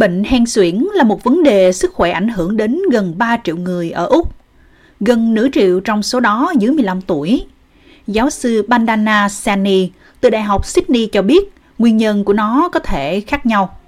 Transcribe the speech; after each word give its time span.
Bệnh 0.00 0.24
hen 0.24 0.46
suyễn 0.46 0.86
là 0.94 1.04
một 1.04 1.24
vấn 1.24 1.42
đề 1.42 1.72
sức 1.72 1.94
khỏe 1.94 2.10
ảnh 2.10 2.28
hưởng 2.28 2.56
đến 2.56 2.78
gần 2.92 3.14
3 3.18 3.38
triệu 3.44 3.56
người 3.56 3.90
ở 3.90 4.06
Úc. 4.06 4.32
Gần 5.00 5.34
nửa 5.34 5.48
triệu 5.52 5.80
trong 5.80 6.02
số 6.02 6.20
đó 6.20 6.52
dưới 6.58 6.70
15 6.70 7.00
tuổi. 7.00 7.46
Giáo 8.06 8.30
sư 8.30 8.64
Bandana 8.68 9.28
Sani 9.28 9.90
từ 10.20 10.30
Đại 10.30 10.42
học 10.42 10.66
Sydney 10.66 11.06
cho 11.06 11.22
biết 11.22 11.52
nguyên 11.78 11.96
nhân 11.96 12.24
của 12.24 12.32
nó 12.32 12.68
có 12.72 12.80
thể 12.80 13.20
khác 13.20 13.46
nhau. 13.46 13.78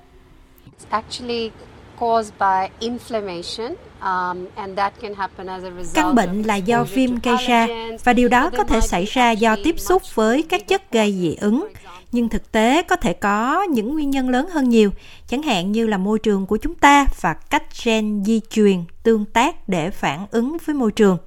Căn 5.95 6.15
bệnh 6.15 6.43
là 6.43 6.57
do 6.57 6.85
viêm 6.85 7.11
gây 7.23 7.37
ra 7.47 7.67
và 8.05 8.13
điều 8.13 8.29
đó 8.29 8.51
có 8.57 8.65
thể 8.65 8.81
xảy 8.81 9.05
ra 9.05 9.31
do 9.31 9.57
tiếp 9.65 9.81
xúc 9.81 10.03
với 10.15 10.43
các 10.43 10.69
chất 10.69 10.93
gây 10.93 11.13
dị 11.13 11.37
ứng 11.41 11.69
nhưng 12.13 12.29
thực 12.29 12.53
tế 12.53 12.83
có 12.83 12.97
thể 12.97 13.13
có 13.13 13.63
những 13.63 13.93
nguyên 13.95 14.11
nhân 14.11 14.29
lớn 14.29 14.49
hơn 14.53 14.69
nhiều, 14.69 14.91
chẳng 15.29 15.43
hạn 15.43 15.73
như 15.73 15.87
là 15.87 15.99
môi 15.99 16.19
trường 16.19 16.47
của 16.47 16.57
chúng 16.57 16.75
ta 16.75 17.07
và 17.21 17.35
cách 17.35 17.85
gen 17.85 18.25
di 18.25 18.41
truyền 18.51 18.85
tương 19.03 19.25
tác 19.25 19.69
để 19.69 19.91
phản 19.91 20.27
ứng 20.31 20.57
với 20.67 20.75
môi 20.75 20.93
trường. 20.93 21.19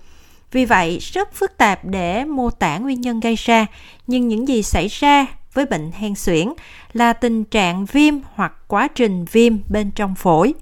Vì 0.52 0.66
vậy, 0.66 0.98
rất 1.02 1.34
phức 1.34 1.58
tạp 1.58 1.86
để 1.86 2.26
mô 2.26 2.50
tả 2.50 2.77
nguyên 2.77 3.02
nhân 3.02 3.20
gây 3.20 3.36
ra, 3.36 3.66
nhưng 4.08 4.27
những 4.27 4.48
gì 4.48 4.63
xảy 4.63 4.88
ra 4.88 5.26
với 5.54 5.66
bệnh 5.66 5.91
hen 5.91 6.16
suyễn 6.16 6.48
là 6.94 7.13
tình 7.13 7.44
trạng 7.44 7.86
viêm 7.86 8.13
hoặc 8.34 8.54
quá 8.68 8.88
trình 8.88 9.26
viêm 9.32 9.54
bên 9.70 9.91
trong 9.91 10.16
phổi. 10.16 10.54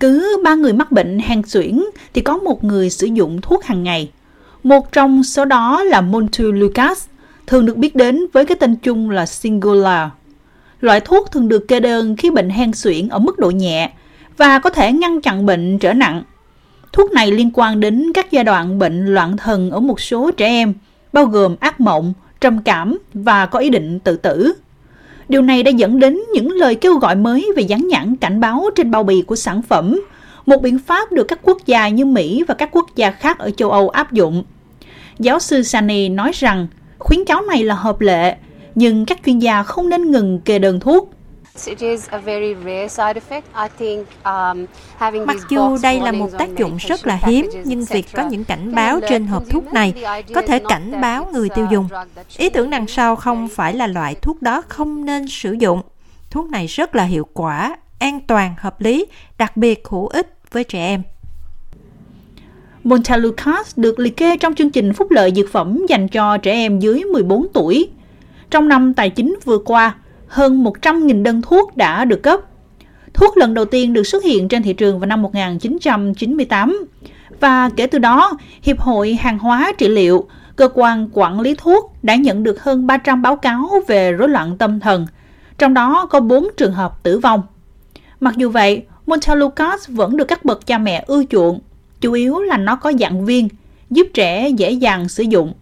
Cứ 0.00 0.40
ba 0.44 0.54
người 0.54 0.72
mắc 0.72 0.92
bệnh 0.92 1.18
hen 1.18 1.42
suyễn 1.46 1.84
thì 2.14 2.20
có 2.20 2.36
một 2.36 2.64
người 2.64 2.90
sử 2.90 3.06
dụng 3.06 3.40
thuốc 3.40 3.64
hàng 3.64 3.82
ngày. 3.82 4.10
Một 4.62 4.92
trong 4.92 5.24
số 5.24 5.44
đó 5.44 5.82
là 5.82 6.00
Montu 6.00 6.44
Lucas, 6.44 7.06
thường 7.46 7.66
được 7.66 7.76
biết 7.76 7.96
đến 7.96 8.26
với 8.32 8.46
cái 8.46 8.56
tên 8.60 8.76
chung 8.76 9.10
là 9.10 9.26
Singular. 9.26 10.08
Loại 10.80 11.00
thuốc 11.00 11.30
thường 11.30 11.48
được 11.48 11.68
kê 11.68 11.80
đơn 11.80 12.16
khi 12.16 12.30
bệnh 12.30 12.50
hen 12.50 12.72
suyễn 12.72 13.08
ở 13.08 13.18
mức 13.18 13.38
độ 13.38 13.50
nhẹ 13.50 13.90
và 14.36 14.58
có 14.58 14.70
thể 14.70 14.92
ngăn 14.92 15.20
chặn 15.20 15.46
bệnh 15.46 15.78
trở 15.78 15.92
nặng. 15.92 16.22
Thuốc 16.92 17.12
này 17.12 17.30
liên 17.30 17.50
quan 17.54 17.80
đến 17.80 18.12
các 18.14 18.30
giai 18.30 18.44
đoạn 18.44 18.78
bệnh 18.78 19.06
loạn 19.06 19.36
thần 19.36 19.70
ở 19.70 19.80
một 19.80 20.00
số 20.00 20.30
trẻ 20.30 20.46
em, 20.46 20.74
bao 21.12 21.24
gồm 21.24 21.56
ác 21.60 21.80
mộng, 21.80 22.12
trầm 22.40 22.62
cảm 22.62 22.98
và 23.14 23.46
có 23.46 23.58
ý 23.58 23.70
định 23.70 23.98
tự 23.98 24.16
tử. 24.16 24.52
Điều 25.28 25.42
này 25.42 25.62
đã 25.62 25.70
dẫn 25.70 25.98
đến 25.98 26.20
những 26.34 26.50
lời 26.50 26.74
kêu 26.74 26.94
gọi 26.94 27.16
mới 27.16 27.48
về 27.56 27.62
dán 27.62 27.88
nhãn 27.88 28.16
cảnh 28.16 28.40
báo 28.40 28.64
trên 28.74 28.90
bao 28.90 29.02
bì 29.02 29.22
của 29.22 29.36
sản 29.36 29.62
phẩm, 29.62 30.00
một 30.46 30.62
biện 30.62 30.78
pháp 30.78 31.12
được 31.12 31.24
các 31.24 31.38
quốc 31.42 31.58
gia 31.66 31.88
như 31.88 32.04
Mỹ 32.04 32.44
và 32.48 32.54
các 32.54 32.68
quốc 32.72 32.96
gia 32.96 33.10
khác 33.10 33.38
ở 33.38 33.50
châu 33.50 33.70
Âu 33.70 33.88
áp 33.88 34.12
dụng. 34.12 34.44
Giáo 35.18 35.38
sư 35.38 35.62
Sani 35.62 36.08
nói 36.08 36.30
rằng 36.34 36.66
Khuyến 37.02 37.24
cáo 37.24 37.42
này 37.42 37.64
là 37.64 37.74
hợp 37.74 38.00
lệ, 38.00 38.36
nhưng 38.74 39.06
các 39.06 39.18
chuyên 39.24 39.38
gia 39.38 39.62
không 39.62 39.88
nên 39.88 40.10
ngừng 40.10 40.40
kê 40.40 40.58
đơn 40.58 40.80
thuốc. 40.80 41.10
Mặc 45.26 45.36
dù 45.48 45.78
đây 45.82 46.00
là 46.00 46.12
một 46.12 46.28
tác 46.38 46.56
dụng 46.56 46.76
rất 46.76 47.06
là 47.06 47.18
hiếm, 47.22 47.50
nhưng 47.64 47.84
việc 47.84 48.06
có 48.12 48.22
những 48.22 48.44
cảnh 48.44 48.74
báo 48.74 49.00
trên 49.08 49.26
hộp 49.26 49.42
thuốc 49.50 49.72
này 49.72 49.94
có 50.34 50.42
thể 50.42 50.58
cảnh 50.68 51.00
báo 51.00 51.28
người 51.32 51.48
tiêu 51.48 51.66
dùng. 51.70 51.88
Ý 52.36 52.48
tưởng 52.48 52.70
đằng 52.70 52.86
sau 52.86 53.16
không 53.16 53.48
phải 53.48 53.74
là 53.74 53.86
loại 53.86 54.14
thuốc 54.14 54.42
đó 54.42 54.62
không 54.68 55.04
nên 55.04 55.28
sử 55.28 55.52
dụng. 55.52 55.82
Thuốc 56.30 56.50
này 56.50 56.66
rất 56.66 56.94
là 56.94 57.04
hiệu 57.04 57.26
quả, 57.34 57.76
an 57.98 58.20
toàn, 58.26 58.54
hợp 58.58 58.80
lý, 58.80 59.06
đặc 59.38 59.56
biệt 59.56 59.88
hữu 59.88 60.06
ích 60.06 60.38
với 60.50 60.64
trẻ 60.64 60.86
em. 60.86 61.02
Montelukast 62.84 63.78
được 63.78 63.98
liệt 63.98 64.16
kê 64.16 64.36
trong 64.36 64.54
chương 64.54 64.70
trình 64.70 64.92
phúc 64.92 65.10
lợi 65.10 65.32
dược 65.36 65.52
phẩm 65.52 65.78
dành 65.88 66.08
cho 66.08 66.36
trẻ 66.36 66.52
em 66.52 66.78
dưới 66.78 67.04
14 67.04 67.46
tuổi. 67.52 67.88
Trong 68.50 68.68
năm 68.68 68.94
tài 68.94 69.10
chính 69.10 69.38
vừa 69.44 69.58
qua, 69.58 69.94
hơn 70.26 70.64
100.000 70.64 71.22
đơn 71.22 71.42
thuốc 71.42 71.76
đã 71.76 72.04
được 72.04 72.22
cấp. 72.22 72.40
Thuốc 73.14 73.36
lần 73.36 73.54
đầu 73.54 73.64
tiên 73.64 73.92
được 73.92 74.06
xuất 74.06 74.24
hiện 74.24 74.48
trên 74.48 74.62
thị 74.62 74.72
trường 74.72 74.98
vào 74.98 75.06
năm 75.06 75.22
1998 75.22 76.84
và 77.40 77.70
kể 77.76 77.86
từ 77.86 77.98
đó, 77.98 78.32
Hiệp 78.62 78.80
hội 78.80 79.14
Hàng 79.14 79.38
hóa 79.38 79.72
trị 79.78 79.88
liệu, 79.88 80.28
cơ 80.56 80.68
quan 80.74 81.08
quản 81.12 81.40
lý 81.40 81.54
thuốc 81.58 81.92
đã 82.02 82.14
nhận 82.14 82.42
được 82.42 82.62
hơn 82.62 82.86
300 82.86 83.22
báo 83.22 83.36
cáo 83.36 83.70
về 83.86 84.12
rối 84.12 84.28
loạn 84.28 84.58
tâm 84.58 84.80
thần, 84.80 85.06
trong 85.58 85.74
đó 85.74 86.06
có 86.10 86.20
4 86.20 86.46
trường 86.56 86.72
hợp 86.72 87.02
tử 87.02 87.18
vong. 87.18 87.42
Mặc 88.20 88.34
dù 88.36 88.48
vậy, 88.48 88.82
Montelukast 89.06 89.88
vẫn 89.88 90.16
được 90.16 90.28
các 90.28 90.44
bậc 90.44 90.66
cha 90.66 90.78
mẹ 90.78 91.04
ưa 91.06 91.24
chuộng 91.30 91.60
chủ 92.02 92.12
yếu 92.12 92.38
là 92.38 92.56
nó 92.56 92.76
có 92.76 92.92
dạng 93.00 93.24
viên, 93.24 93.48
giúp 93.90 94.06
trẻ 94.14 94.48
dễ 94.48 94.70
dàng 94.70 95.08
sử 95.08 95.22
dụng. 95.22 95.54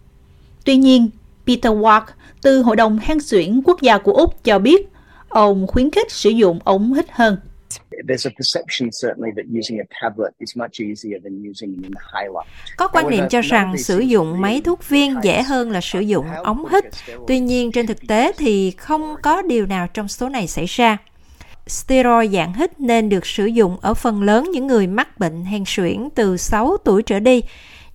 Tuy 0.64 0.76
nhiên, 0.76 1.10
Peter 1.46 1.72
Ward 1.72 2.02
từ 2.42 2.62
Hội 2.62 2.76
đồng 2.76 2.98
hen 3.02 3.20
suyễn 3.20 3.60
quốc 3.64 3.82
gia 3.82 3.98
của 3.98 4.12
Úc 4.12 4.44
cho 4.44 4.58
biết, 4.58 4.88
ông 5.28 5.66
khuyến 5.66 5.90
khích 5.90 6.12
sử 6.12 6.30
dụng 6.30 6.58
ống 6.64 6.94
hít 6.94 7.06
hơn. 7.10 7.36
Có 12.76 12.88
quan 12.88 13.10
niệm 13.10 13.24
cho 13.30 13.40
rằng 13.40 13.78
sử 13.78 13.98
dụng 13.98 14.40
máy 14.40 14.60
thuốc 14.64 14.88
viên 14.88 15.14
dễ 15.22 15.42
hơn 15.42 15.70
là 15.70 15.80
sử 15.80 16.00
dụng 16.00 16.26
ống 16.44 16.66
hít. 16.72 16.84
Tuy 17.26 17.40
nhiên, 17.40 17.72
trên 17.72 17.86
thực 17.86 18.06
tế 18.08 18.32
thì 18.38 18.70
không 18.70 19.14
có 19.22 19.42
điều 19.42 19.66
nào 19.66 19.86
trong 19.94 20.08
số 20.08 20.28
này 20.28 20.46
xảy 20.46 20.66
ra 20.66 20.98
steroid 21.66 22.32
dạng 22.32 22.54
hít 22.54 22.80
nên 22.80 23.08
được 23.08 23.26
sử 23.26 23.46
dụng 23.46 23.76
ở 23.80 23.94
phần 23.94 24.22
lớn 24.22 24.50
những 24.52 24.66
người 24.66 24.86
mắc 24.86 25.18
bệnh 25.18 25.44
hen 25.44 25.64
suyễn 25.66 26.08
từ 26.14 26.36
6 26.36 26.76
tuổi 26.84 27.02
trở 27.02 27.20
đi. 27.20 27.42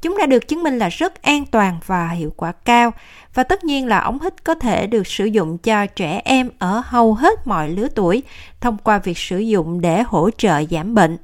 Chúng 0.01 0.17
đã 0.17 0.25
được 0.25 0.47
chứng 0.47 0.63
minh 0.63 0.77
là 0.77 0.89
rất 0.89 1.21
an 1.21 1.45
toàn 1.51 1.79
và 1.85 2.07
hiệu 2.07 2.33
quả 2.35 2.51
cao 2.51 2.93
và 3.33 3.43
tất 3.43 3.63
nhiên 3.63 3.87
là 3.87 3.99
ống 3.99 4.19
hít 4.21 4.43
có 4.43 4.55
thể 4.55 4.87
được 4.87 5.07
sử 5.07 5.25
dụng 5.25 5.57
cho 5.57 5.85
trẻ 5.85 6.21
em 6.25 6.49
ở 6.59 6.83
hầu 6.85 7.13
hết 7.13 7.47
mọi 7.47 7.69
lứa 7.69 7.87
tuổi 7.95 8.23
thông 8.61 8.77
qua 8.83 8.99
việc 8.99 9.17
sử 9.17 9.37
dụng 9.37 9.81
để 9.81 10.03
hỗ 10.07 10.29
trợ 10.37 10.63
giảm 10.71 10.95
bệnh. 10.95 11.17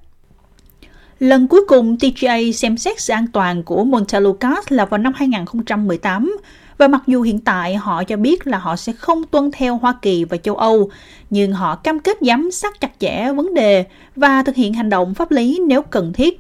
Lần 1.19 1.47
cuối 1.47 1.62
cùng 1.68 1.97
TGA 1.97 2.38
xem 2.53 2.78
xét 2.78 3.00
sự 3.00 3.13
an 3.13 3.28
toàn 3.34 3.63
của 3.63 3.84
Montelukast 3.84 4.72
là 4.72 4.85
vào 4.85 4.97
năm 4.97 5.13
2018 5.16 6.38
và 6.81 6.88
mặc 6.88 7.02
dù 7.08 7.22
hiện 7.22 7.40
tại 7.40 7.75
họ 7.75 8.03
cho 8.03 8.18
biết 8.18 8.47
là 8.47 8.58
họ 8.58 8.75
sẽ 8.75 8.94
không 8.94 9.24
tuân 9.24 9.52
theo 9.52 9.78
Hoa 9.78 9.96
Kỳ 10.02 10.24
và 10.24 10.38
châu 10.38 10.56
Âu, 10.56 10.90
nhưng 11.30 11.52
họ 11.52 11.75
cam 11.75 12.00
kết 12.00 12.18
giám 12.22 12.52
sát 12.52 12.81
chặt 12.81 12.92
chẽ 13.00 13.31
vấn 13.36 13.53
đề 13.53 13.86
và 14.16 14.44
thực 14.44 14.56
hiện 14.56 14.74
hành 14.74 14.90
động 14.90 15.14
pháp 15.14 15.31
lý 15.31 15.62
nếu 15.68 15.81
cần 15.81 16.14
thiết. 16.14 16.40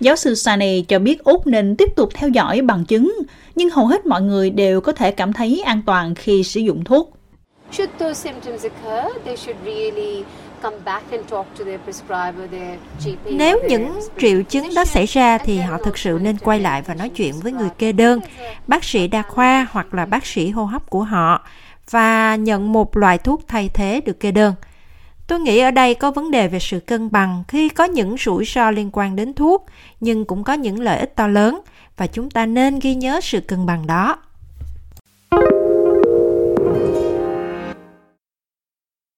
Giáo 0.00 0.16
sư 0.16 0.34
Sani 0.34 0.82
cho 0.82 0.98
biết 0.98 1.24
Úc 1.24 1.46
nên 1.46 1.76
tiếp 1.76 1.96
tục 1.96 2.08
theo 2.14 2.28
dõi 2.28 2.60
bằng 2.60 2.84
chứng, 2.84 3.14
nhưng 3.54 3.70
hầu 3.70 3.86
hết 3.86 4.06
mọi 4.06 4.22
người 4.22 4.50
đều 4.50 4.80
có 4.80 4.92
thể 4.92 5.10
cảm 5.10 5.32
thấy 5.32 5.62
an 5.66 5.82
toàn 5.86 6.14
khi 6.14 6.42
sử 6.42 6.60
dụng 6.60 6.84
thuốc. 6.84 7.16
Should 7.72 7.92
those 7.98 8.30
symptoms 8.30 8.64
occur, 8.64 9.24
they 9.24 9.36
should 9.36 9.56
really 9.64 10.24
nếu 13.24 13.58
những 13.68 14.00
triệu 14.18 14.42
chứng 14.42 14.74
đó 14.74 14.84
xảy 14.84 15.06
ra 15.06 15.38
thì 15.38 15.58
họ 15.58 15.78
thực 15.78 15.98
sự 15.98 16.18
nên 16.22 16.38
quay 16.38 16.60
lại 16.60 16.82
và 16.82 16.94
nói 16.94 17.08
chuyện 17.08 17.34
với 17.42 17.52
người 17.52 17.70
kê 17.78 17.92
đơn, 17.92 18.20
bác 18.66 18.84
sĩ 18.84 19.08
đa 19.08 19.22
khoa 19.22 19.66
hoặc 19.70 19.94
là 19.94 20.06
bác 20.06 20.26
sĩ 20.26 20.50
hô 20.50 20.64
hấp 20.64 20.90
của 20.90 21.02
họ 21.02 21.46
và 21.90 22.36
nhận 22.36 22.72
một 22.72 22.96
loại 22.96 23.18
thuốc 23.18 23.48
thay 23.48 23.70
thế 23.74 24.00
được 24.00 24.20
kê 24.20 24.30
đơn. 24.30 24.54
Tôi 25.26 25.40
nghĩ 25.40 25.58
ở 25.58 25.70
đây 25.70 25.94
có 25.94 26.10
vấn 26.10 26.30
đề 26.30 26.48
về 26.48 26.58
sự 26.58 26.80
cân 26.80 27.10
bằng 27.10 27.44
khi 27.48 27.68
có 27.68 27.84
những 27.84 28.16
rủi 28.18 28.44
ro 28.44 28.70
liên 28.70 28.90
quan 28.92 29.16
đến 29.16 29.34
thuốc 29.34 29.66
nhưng 30.00 30.24
cũng 30.24 30.44
có 30.44 30.52
những 30.52 30.80
lợi 30.80 30.98
ích 30.98 31.16
to 31.16 31.26
lớn 31.26 31.60
và 31.96 32.06
chúng 32.06 32.30
ta 32.30 32.46
nên 32.46 32.78
ghi 32.78 32.94
nhớ 32.94 33.20
sự 33.20 33.40
cân 33.40 33.66
bằng 33.66 33.86
đó. 33.86 34.16